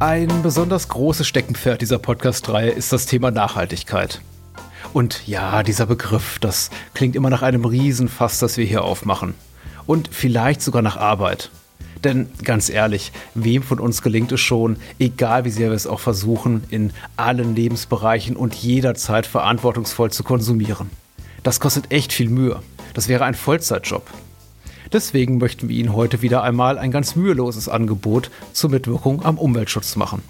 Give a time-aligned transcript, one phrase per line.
[0.00, 4.20] Ein besonders großes Steckenpferd dieser Podcast-Reihe ist das Thema Nachhaltigkeit.
[4.92, 9.34] Und ja, dieser Begriff, das klingt immer nach einem Riesenfass, das wir hier aufmachen.
[9.86, 11.50] Und vielleicht sogar nach Arbeit.
[12.04, 15.98] Denn ganz ehrlich, wem von uns gelingt es schon, egal wie sehr wir es auch
[15.98, 20.90] versuchen, in allen Lebensbereichen und jederzeit verantwortungsvoll zu konsumieren?
[21.42, 22.62] Das kostet echt viel Mühe.
[22.94, 24.06] Das wäre ein Vollzeitjob.
[24.92, 29.96] Deswegen möchten wir Ihnen heute wieder einmal ein ganz müheloses Angebot zur Mitwirkung am Umweltschutz
[29.96, 30.22] machen.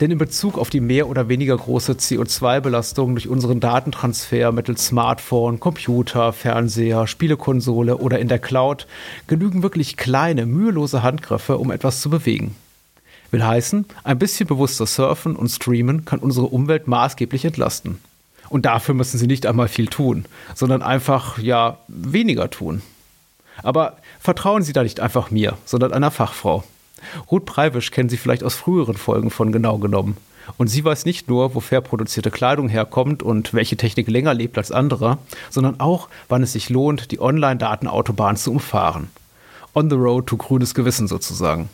[0.00, 5.60] Denn in Bezug auf die mehr oder weniger große CO2-Belastung durch unseren Datentransfer mittels Smartphone,
[5.60, 8.88] Computer, Fernseher, Spielekonsole oder in der Cloud
[9.28, 12.56] genügen wirklich kleine, mühelose Handgriffe, um etwas zu bewegen.
[13.30, 18.00] Will heißen, ein bisschen bewusster surfen und streamen kann unsere Umwelt maßgeblich entlasten.
[18.48, 20.24] Und dafür müssen Sie nicht einmal viel tun,
[20.56, 22.82] sondern einfach, ja, weniger tun.
[23.62, 26.64] Aber vertrauen Sie da nicht einfach mir, sondern einer Fachfrau.
[27.30, 30.16] Ruth Preibisch kennen Sie vielleicht aus früheren Folgen von Genau genommen.
[30.56, 34.58] Und sie weiß nicht nur, wo fair produzierte Kleidung herkommt und welche Technik länger lebt
[34.58, 35.18] als andere,
[35.50, 39.08] sondern auch, wann es sich lohnt, die Online-Datenautobahn zu umfahren.
[39.74, 41.68] On the road to grünes Gewissen sozusagen.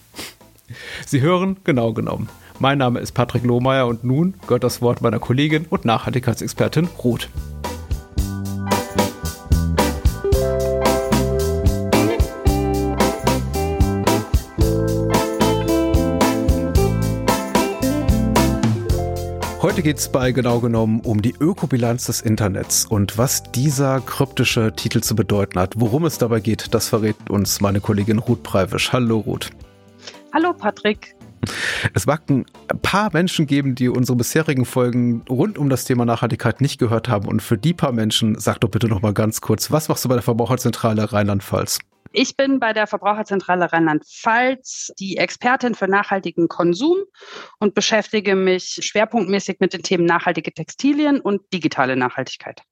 [1.06, 2.28] Sie hören genau genommen.
[2.60, 7.28] Mein Name ist Patrick Lohmeier und nun gehört das Wort meiner Kollegin und Nachhaltigkeitsexpertin Ruth.
[19.78, 24.72] Heute geht es bei genau genommen um die Ökobilanz des Internets und was dieser kryptische
[24.74, 25.74] Titel zu bedeuten hat.
[25.76, 28.92] Worum es dabei geht, das verrät uns meine Kollegin Ruth Preivisch.
[28.92, 29.50] Hallo Ruth.
[30.34, 31.14] Hallo Patrick.
[31.94, 32.44] Es mag ein
[32.82, 37.28] paar Menschen geben, die unsere bisherigen Folgen rund um das Thema Nachhaltigkeit nicht gehört haben.
[37.28, 40.08] Und für die paar Menschen, sag doch bitte noch mal ganz kurz, was machst du
[40.08, 41.78] bei der Verbraucherzentrale Rheinland-Pfalz?
[42.12, 46.98] Ich bin bei der Verbraucherzentrale Rheinland-Pfalz die Expertin für nachhaltigen Konsum
[47.58, 52.62] und beschäftige mich schwerpunktmäßig mit den Themen nachhaltige Textilien und digitale Nachhaltigkeit.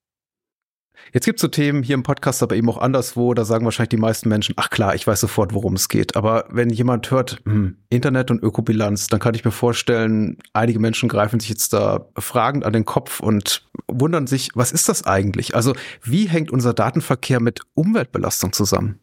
[1.12, 3.90] Jetzt gibt es so Themen hier im Podcast, aber eben auch anderswo, da sagen wahrscheinlich
[3.90, 6.16] die meisten Menschen, ach klar, ich weiß sofort, worum es geht.
[6.16, 11.08] Aber wenn jemand hört, hm, Internet und Ökobilanz, dann kann ich mir vorstellen, einige Menschen
[11.08, 15.54] greifen sich jetzt da fragend an den Kopf und wundern sich, was ist das eigentlich?
[15.54, 18.98] Also wie hängt unser Datenverkehr mit Umweltbelastung zusammen?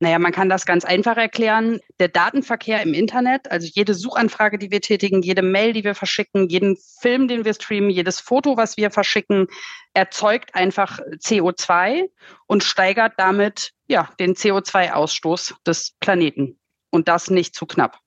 [0.00, 1.78] Naja, man kann das ganz einfach erklären.
[1.98, 6.48] Der Datenverkehr im Internet, also jede Suchanfrage, die wir tätigen, jede Mail, die wir verschicken,
[6.48, 9.46] jeden Film, den wir streamen, jedes Foto, was wir verschicken,
[9.94, 12.08] erzeugt einfach CO2
[12.46, 16.58] und steigert damit ja, den CO2-Ausstoß des Planeten.
[16.90, 17.98] Und das nicht zu knapp.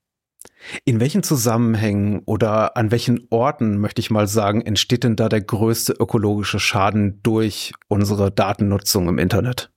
[0.84, 5.40] In welchen Zusammenhängen oder an welchen Orten, möchte ich mal sagen, entsteht denn da der
[5.40, 9.70] größte ökologische Schaden durch unsere Datennutzung im Internet?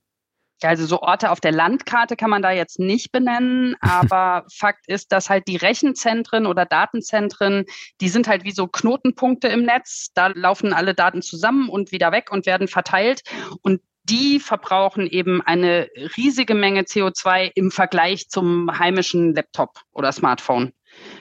[0.63, 5.11] Also so Orte auf der Landkarte kann man da jetzt nicht benennen, aber Fakt ist,
[5.11, 7.65] dass halt die Rechenzentren oder Datenzentren,
[7.99, 10.11] die sind halt wie so Knotenpunkte im Netz.
[10.13, 13.21] Da laufen alle Daten zusammen und wieder weg und werden verteilt.
[13.61, 20.73] Und die verbrauchen eben eine riesige Menge CO2 im Vergleich zum heimischen Laptop oder Smartphone.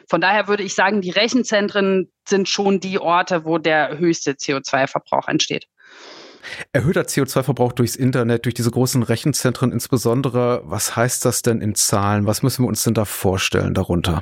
[0.08, 5.28] Von daher würde ich sagen, die Rechenzentren sind schon die Orte, wo der höchste CO2-Verbrauch
[5.28, 5.66] entsteht.
[6.72, 10.62] Erhöhter CO2-Verbrauch durchs Internet, durch diese großen Rechenzentren insbesondere.
[10.64, 12.26] Was heißt das denn in Zahlen?
[12.26, 14.20] Was müssen wir uns denn da vorstellen darunter?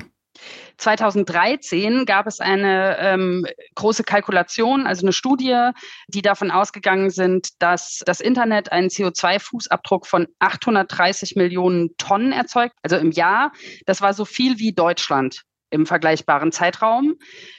[0.77, 5.71] 2013 gab es eine ähm, große Kalkulation, also eine Studie,
[6.07, 12.95] die davon ausgegangen sind, dass das Internet einen CO2-Fußabdruck von 830 Millionen Tonnen erzeugt, also
[12.95, 13.51] im Jahr.
[13.85, 17.15] Das war so viel wie Deutschland im vergleichbaren Zeitraum.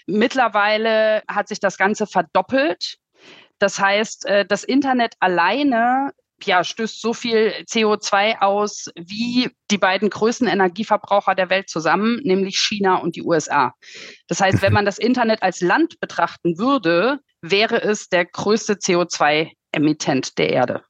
[0.07, 2.97] Mittlerweile hat sich das Ganze verdoppelt.
[3.61, 6.13] Das heißt, äh, das Internet alleine
[6.45, 12.59] ja, stößt so viel CO2 aus wie die beiden größten Energieverbraucher der Welt zusammen, nämlich
[12.59, 13.75] China und die USA.
[14.27, 20.39] Das heißt, wenn man das Internet als Land betrachten würde, wäre es der größte CO2-Emittent
[20.39, 20.83] der Erde.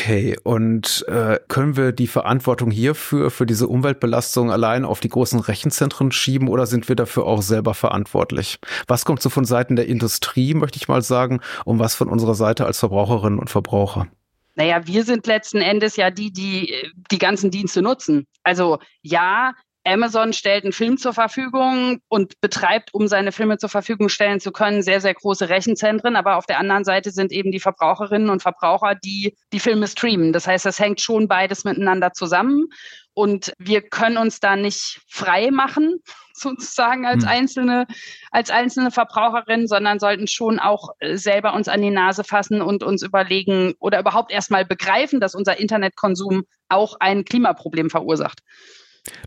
[0.00, 5.40] Okay, und äh, können wir die Verantwortung hierfür, für diese Umweltbelastung allein auf die großen
[5.40, 8.58] Rechenzentren schieben oder sind wir dafür auch selber verantwortlich?
[8.86, 12.34] Was kommt so von Seiten der Industrie, möchte ich mal sagen, und was von unserer
[12.34, 14.06] Seite als Verbraucherinnen und Verbraucher?
[14.54, 16.74] Naja, wir sind letzten Endes ja die, die
[17.10, 18.26] die ganzen Dienste nutzen.
[18.42, 19.52] Also ja,
[19.84, 24.52] Amazon stellt einen Film zur Verfügung und betreibt, um seine Filme zur Verfügung stellen zu
[24.52, 26.16] können, sehr, sehr große Rechenzentren.
[26.16, 30.32] Aber auf der anderen Seite sind eben die Verbraucherinnen und Verbraucher, die die Filme streamen.
[30.32, 32.68] Das heißt, das hängt schon beides miteinander zusammen.
[33.14, 36.00] Und wir können uns da nicht frei machen,
[36.34, 37.28] sozusagen als hm.
[37.30, 37.86] einzelne,
[38.30, 42.82] als einzelne Verbraucherin, sondern sollten schon auch äh, selber uns an die Nase fassen und
[42.82, 48.40] uns überlegen oder überhaupt erstmal begreifen, dass unser Internetkonsum auch ein Klimaproblem verursacht.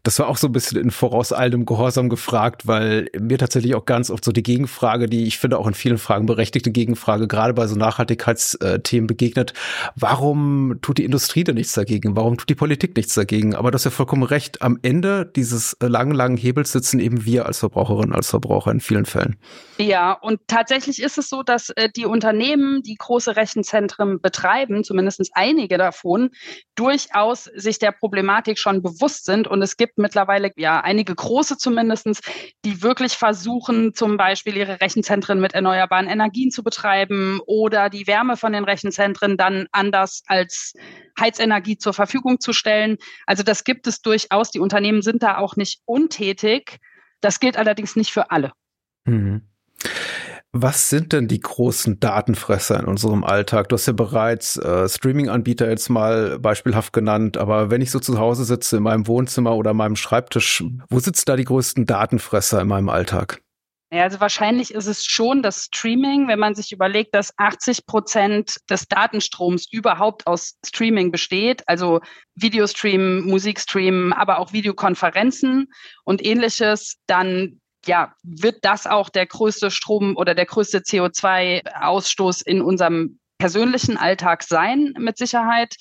[0.03, 4.11] Das war auch so ein bisschen in vorauseilendem Gehorsam gefragt, weil mir tatsächlich auch ganz
[4.11, 7.65] oft so die Gegenfrage, die ich finde auch in vielen Fragen berechtigte Gegenfrage, gerade bei
[7.67, 9.53] so Nachhaltigkeitsthemen begegnet.
[9.95, 12.15] Warum tut die Industrie denn nichts dagegen?
[12.15, 13.55] Warum tut die Politik nichts dagegen?
[13.55, 14.61] Aber das ist ja vollkommen recht.
[14.61, 19.05] Am Ende dieses langen, langen Hebels sitzen eben wir als Verbraucherinnen, als Verbraucher in vielen
[19.05, 19.37] Fällen.
[19.79, 25.31] Ja, und tatsächlich ist es so, dass äh, die Unternehmen, die große Rechenzentren betreiben, zumindest
[25.33, 26.29] einige davon,
[26.75, 32.21] durchaus sich der Problematik schon bewusst sind und es gibt mittlerweile ja einige große zumindestens,
[32.65, 38.37] die wirklich versuchen, zum Beispiel ihre Rechenzentren mit erneuerbaren Energien zu betreiben oder die Wärme
[38.37, 40.73] von den Rechenzentren dann anders als
[41.19, 42.97] Heizenergie zur Verfügung zu stellen.
[43.25, 44.51] Also das gibt es durchaus.
[44.51, 46.77] Die Unternehmen sind da auch nicht untätig.
[47.21, 48.51] Das gilt allerdings nicht für alle.
[49.05, 49.41] Mhm.
[50.55, 53.69] Was sind denn die großen Datenfresser in unserem Alltag?
[53.69, 58.19] Du hast ja bereits äh, Streaming-Anbieter jetzt mal beispielhaft genannt, aber wenn ich so zu
[58.19, 62.67] Hause sitze, in meinem Wohnzimmer oder meinem Schreibtisch, wo sitzen da die größten Datenfresser in
[62.67, 63.41] meinem Alltag?
[63.91, 68.57] Ja, also wahrscheinlich ist es schon das Streaming, wenn man sich überlegt, dass 80 Prozent
[68.69, 71.99] des Datenstroms überhaupt aus Streaming besteht, also
[72.35, 75.71] Videostream, Musikstream, aber auch Videokonferenzen
[76.03, 82.61] und ähnliches, dann ja, wird das auch der größte Strom oder der größte CO2-Ausstoß in
[82.61, 85.75] unserem persönlichen Alltag sein, mit Sicherheit.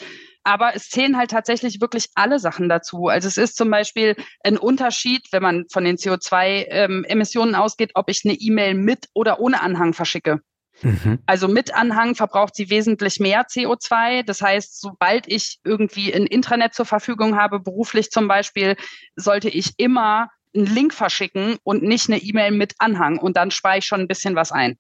[0.45, 3.07] Aber es zählen halt tatsächlich wirklich alle Sachen dazu.
[3.07, 8.09] Also es ist zum Beispiel ein Unterschied, wenn man von den CO2-Emissionen ähm, ausgeht, ob
[8.09, 10.41] ich eine E-Mail mit oder ohne Anhang verschicke.
[10.83, 11.21] Mhm.
[11.27, 14.25] Also mit Anhang verbraucht sie wesentlich mehr CO2.
[14.25, 18.77] Das heißt, sobald ich irgendwie ein Intranet zur Verfügung habe, beruflich zum Beispiel,
[19.15, 23.79] sollte ich immer einen Link verschicken und nicht eine E-Mail mit Anhang und dann spare
[23.79, 24.79] ich schon ein bisschen was ein.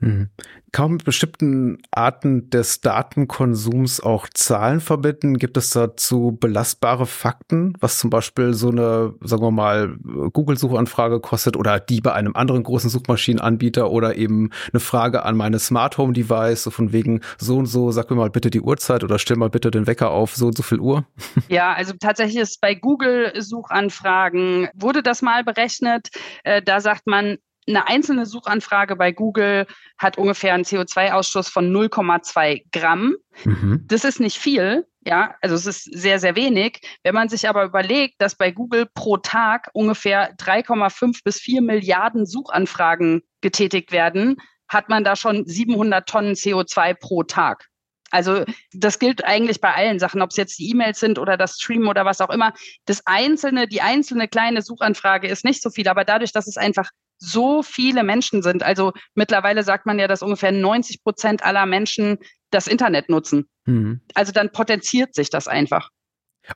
[0.00, 0.30] Mhm.
[0.70, 5.38] Kaum mit bestimmten Arten des Datenkonsums auch Zahlen verbinden.
[5.38, 9.96] Gibt es dazu belastbare Fakten, was zum Beispiel so eine, sagen wir mal,
[10.32, 15.58] Google-Suchanfrage kostet oder die bei einem anderen großen Suchmaschinenanbieter oder eben eine Frage an meine
[15.58, 19.02] Smart Home Device, so von wegen so und so, sag mir mal bitte die Uhrzeit
[19.02, 21.06] oder stell mal bitte den Wecker auf so und so viel Uhr?
[21.48, 26.08] Ja, also tatsächlich ist bei Google-Suchanfragen wurde das mal berechnet.
[26.44, 29.66] Äh, da sagt man, eine einzelne Suchanfrage bei Google
[29.98, 33.16] hat ungefähr einen CO2-Ausstoß von 0,2 Gramm.
[33.44, 33.84] Mhm.
[33.86, 36.80] Das ist nicht viel, ja, also es ist sehr, sehr wenig.
[37.02, 42.26] Wenn man sich aber überlegt, dass bei Google pro Tag ungefähr 3,5 bis 4 Milliarden
[42.26, 44.36] Suchanfragen getätigt werden,
[44.68, 47.68] hat man da schon 700 Tonnen CO2 pro Tag.
[48.10, 51.58] Also das gilt eigentlich bei allen Sachen, ob es jetzt die E-Mails sind oder das
[51.58, 52.54] Stream oder was auch immer.
[52.86, 56.90] Das einzelne, die einzelne kleine Suchanfrage ist nicht so viel, aber dadurch, dass es einfach
[57.18, 58.62] so viele Menschen sind.
[58.62, 62.18] Also mittlerweile sagt man ja, dass ungefähr 90 Prozent aller Menschen
[62.50, 63.46] das Internet nutzen.
[63.66, 64.00] Mhm.
[64.14, 65.90] Also dann potenziert sich das einfach.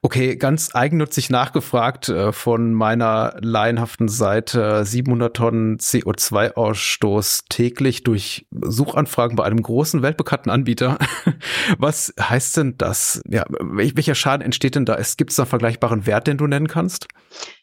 [0.01, 9.37] Okay, ganz eigennützig nachgefragt äh, von meiner laienhaften Seite 700 Tonnen CO2-Ausstoß täglich durch Suchanfragen
[9.37, 10.99] bei einem großen weltbekannten Anbieter.
[11.79, 13.23] Was heißt denn das?
[13.29, 14.99] Ja, welcher Schaden entsteht denn da?
[15.19, 17.09] Gibt es da einen vergleichbaren Wert, den du nennen kannst?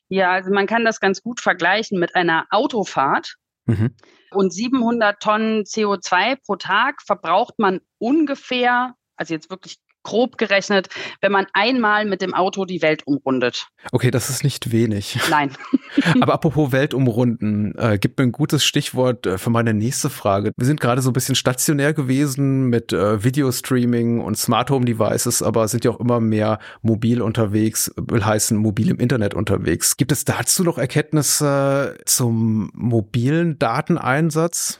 [0.09, 3.35] Ja, also man kann das ganz gut vergleichen mit einer Autofahrt.
[3.65, 3.95] Mhm.
[4.31, 9.77] Und 700 Tonnen CO2 pro Tag verbraucht man ungefähr, also jetzt wirklich
[10.09, 10.89] grob gerechnet,
[11.21, 13.67] wenn man einmal mit dem Auto die Welt umrundet.
[13.91, 15.19] Okay, das ist nicht wenig.
[15.29, 15.51] Nein.
[16.19, 20.51] Aber apropos Welt umrunden, äh, gibt mir ein gutes Stichwort äh, für meine nächste Frage.
[20.57, 25.43] Wir sind gerade so ein bisschen stationär gewesen mit äh, Videostreaming und Smart Home Devices,
[25.43, 29.95] aber sind ja auch immer mehr mobil unterwegs, will heißen mobil im Internet unterwegs.
[29.95, 34.79] Gibt es dazu noch Erkenntnisse zum mobilen Dateneinsatz?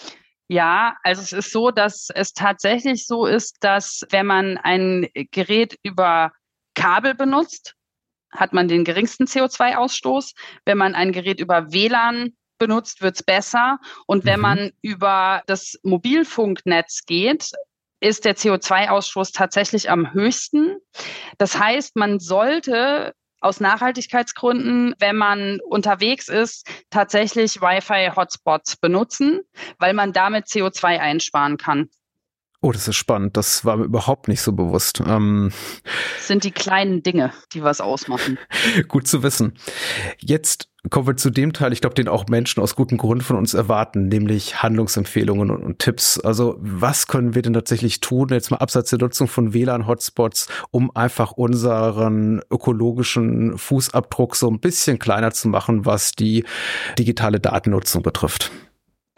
[0.51, 5.77] Ja, also es ist so, dass es tatsächlich so ist, dass wenn man ein Gerät
[5.83, 6.31] über
[6.73, 7.75] Kabel benutzt,
[8.31, 10.33] hat man den geringsten CO2-Ausstoß.
[10.65, 13.79] Wenn man ein Gerät über WLAN benutzt, wird's besser.
[14.07, 14.41] Und wenn mhm.
[14.41, 17.51] man über das Mobilfunknetz geht,
[17.99, 20.77] ist der CO2-Ausstoß tatsächlich am höchsten.
[21.37, 29.41] Das heißt, man sollte aus Nachhaltigkeitsgründen, wenn man unterwegs ist, tatsächlich Wi-Fi-Hotspots benutzen,
[29.77, 31.89] weil man damit CO2 einsparen kann.
[32.61, 33.37] Oh, das ist spannend.
[33.37, 35.01] Das war mir überhaupt nicht so bewusst.
[35.07, 35.51] Ähm
[36.17, 38.37] das sind die kleinen Dinge, die was ausmachen.
[38.89, 39.53] Gut zu wissen.
[40.17, 43.37] Jetzt kommen wir zu dem Teil, ich glaube, den auch Menschen aus gutem Grund von
[43.37, 46.19] uns erwarten, nämlich Handlungsempfehlungen und, und, Tipps.
[46.19, 50.93] Also was können wir denn tatsächlich tun, jetzt mal abseits der Nutzung von WLAN-Hotspots, um
[50.93, 56.43] einfach unseren ökologischen Fußabdruck so ein bisschen kleiner zu machen, was die
[56.97, 58.51] digitale Datennutzung betrifft?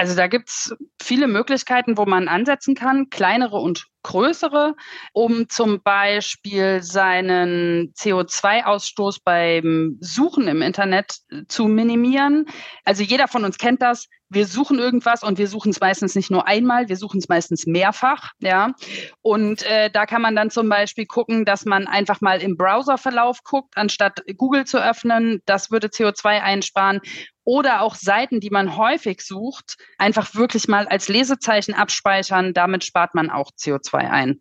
[0.02, 4.74] Also da gibt's viele Möglichkeiten, wo man ansetzen kann, kleinere und größere,
[5.14, 11.18] um zum Beispiel seinen CO2-Ausstoß beim Suchen im Internet
[11.48, 12.48] zu minimieren.
[12.84, 14.08] Also jeder von uns kennt das.
[14.32, 17.66] Wir suchen irgendwas und wir suchen es meistens nicht nur einmal, wir suchen es meistens
[17.66, 18.74] mehrfach, ja.
[19.22, 23.44] Und äh, da kann man dann zum Beispiel gucken, dass man einfach mal im Browserverlauf
[23.44, 25.42] guckt, anstatt Google zu öffnen.
[25.46, 27.02] Das würde CO2 einsparen
[27.44, 32.54] oder auch Seiten, die man häufig sucht, einfach wirklich mal als Lesezeichen abspeichern.
[32.54, 34.40] Damit spart man auch CO2 ein.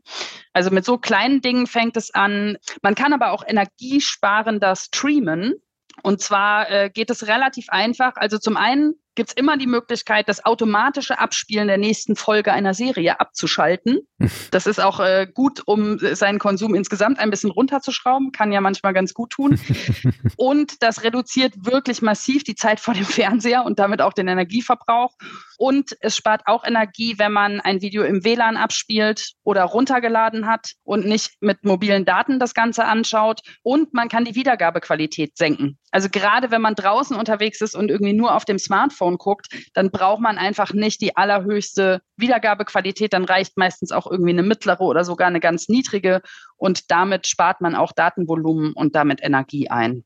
[0.52, 2.58] Also mit so kleinen Dingen fängt es an.
[2.82, 5.54] Man kann aber auch energiesparender streamen.
[6.02, 8.12] Und zwar äh, geht es relativ einfach.
[8.16, 12.74] Also zum einen gibt es immer die Möglichkeit, das automatische Abspielen der nächsten Folge einer
[12.74, 14.00] Serie abzuschalten.
[14.50, 18.92] Das ist auch äh, gut, um seinen Konsum insgesamt ein bisschen runterzuschrauben, kann ja manchmal
[18.92, 19.60] ganz gut tun.
[20.36, 25.14] Und das reduziert wirklich massiv die Zeit vor dem Fernseher und damit auch den Energieverbrauch.
[25.56, 30.72] Und es spart auch Energie, wenn man ein Video im WLAN abspielt oder runtergeladen hat
[30.84, 33.40] und nicht mit mobilen Daten das Ganze anschaut.
[33.62, 35.78] Und man kann die Wiedergabequalität senken.
[35.90, 39.90] Also gerade wenn man draußen unterwegs ist und irgendwie nur auf dem Smartphone guckt, dann
[39.90, 43.12] braucht man einfach nicht die allerhöchste Wiedergabequalität.
[43.12, 46.22] Dann reicht meistens auch irgendwie eine mittlere oder sogar eine ganz niedrige.
[46.56, 50.04] Und damit spart man auch Datenvolumen und damit Energie ein.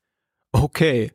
[0.56, 1.10] Okay,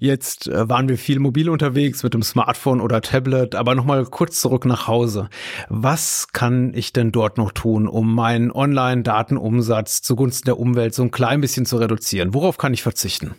[0.00, 4.38] jetzt äh, waren wir viel mobil unterwegs mit dem Smartphone oder Tablet, aber nochmal kurz
[4.38, 5.30] zurück nach Hause.
[5.70, 11.10] Was kann ich denn dort noch tun, um meinen Online-Datenumsatz zugunsten der Umwelt so ein
[11.10, 12.34] klein bisschen zu reduzieren?
[12.34, 13.34] Worauf kann ich verzichten?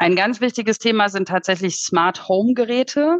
[0.00, 3.18] Ein ganz wichtiges Thema sind tatsächlich Smart Home Geräte.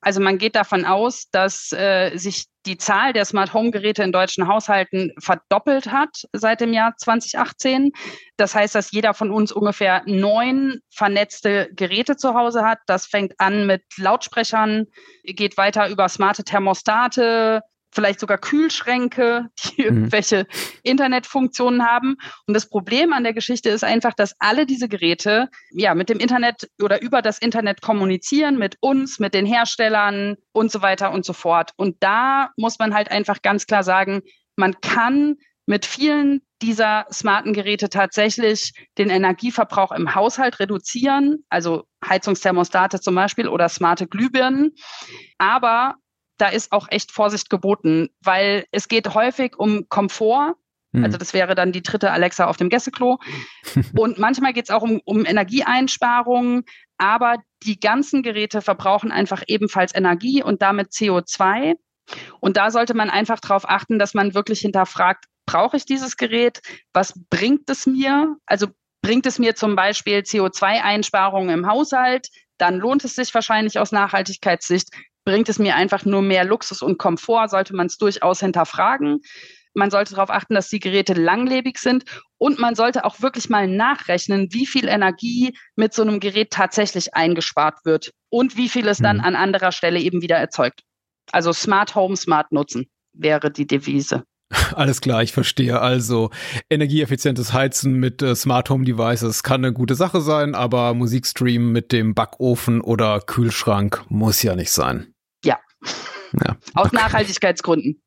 [0.00, 4.10] Also man geht davon aus, dass äh, sich die Zahl der Smart Home Geräte in
[4.10, 7.92] deutschen Haushalten verdoppelt hat seit dem Jahr 2018.
[8.36, 12.80] Das heißt, dass jeder von uns ungefähr neun vernetzte Geräte zu Hause hat.
[12.88, 14.86] Das fängt an mit Lautsprechern,
[15.22, 17.62] geht weiter über smarte Thermostate,
[17.96, 19.88] vielleicht sogar Kühlschränke, die mhm.
[19.88, 20.46] irgendwelche
[20.84, 22.16] Internetfunktionen haben.
[22.46, 26.20] Und das Problem an der Geschichte ist einfach, dass alle diese Geräte ja mit dem
[26.20, 31.24] Internet oder über das Internet kommunizieren, mit uns, mit den Herstellern und so weiter und
[31.24, 31.72] so fort.
[31.76, 34.22] Und da muss man halt einfach ganz klar sagen,
[34.54, 35.36] man kann
[35.66, 43.48] mit vielen dieser smarten Geräte tatsächlich den Energieverbrauch im Haushalt reduzieren, also Heizungsthermostate zum Beispiel
[43.48, 44.74] oder smarte Glühbirnen.
[45.38, 45.96] Aber
[46.38, 50.54] da ist auch echt Vorsicht geboten, weil es geht häufig um Komfort.
[50.92, 51.04] Hm.
[51.04, 53.18] Also das wäre dann die dritte Alexa auf dem Gästeklo.
[53.96, 56.64] Und manchmal geht es auch um, um Energieeinsparungen,
[56.98, 61.74] aber die ganzen Geräte verbrauchen einfach ebenfalls Energie und damit CO2.
[62.40, 66.60] Und da sollte man einfach darauf achten, dass man wirklich hinterfragt, brauche ich dieses Gerät?
[66.92, 68.36] Was bringt es mir?
[68.46, 68.68] Also
[69.02, 72.28] bringt es mir zum Beispiel CO2-Einsparungen im Haushalt?
[72.58, 74.90] Dann lohnt es sich wahrscheinlich aus Nachhaltigkeitssicht
[75.26, 79.20] bringt es mir einfach nur mehr Luxus und Komfort, sollte man es durchaus hinterfragen.
[79.74, 82.04] Man sollte darauf achten, dass die Geräte langlebig sind
[82.38, 87.14] und man sollte auch wirklich mal nachrechnen, wie viel Energie mit so einem Gerät tatsächlich
[87.14, 89.24] eingespart wird und wie viel es dann mhm.
[89.24, 90.80] an anderer Stelle eben wieder erzeugt.
[91.32, 94.24] Also Smart Home, Smart Nutzen wäre die Devise.
[94.74, 95.80] Alles klar, ich verstehe.
[95.80, 96.30] Also
[96.70, 101.92] energieeffizientes Heizen mit äh, Smart Home Devices kann eine gute Sache sein, aber Musikstream mit
[101.92, 105.12] dem Backofen oder Kühlschrank muss ja nicht sein.
[106.44, 106.96] Ja, Aus okay.
[106.96, 108.02] Nachhaltigkeitsgründen.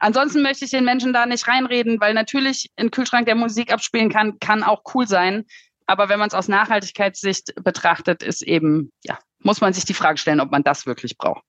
[0.00, 4.10] Ansonsten möchte ich den Menschen da nicht reinreden, weil natürlich ein Kühlschrank, der Musik abspielen
[4.10, 5.44] kann, kann auch cool sein.
[5.86, 10.18] Aber wenn man es aus Nachhaltigkeitssicht betrachtet, ist eben, ja, muss man sich die Frage
[10.18, 11.42] stellen, ob man das wirklich braucht.